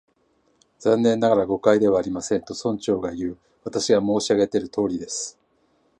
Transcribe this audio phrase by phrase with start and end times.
[0.79, 3.37] 「残念ながら、誤解ではありません」と、村長がいう。
[3.63, 5.37] 「私が申し上げているとおりです」